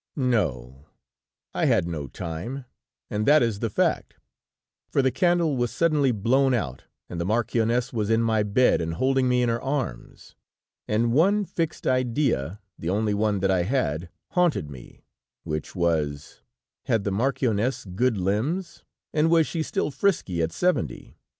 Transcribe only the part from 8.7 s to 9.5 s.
and holding me in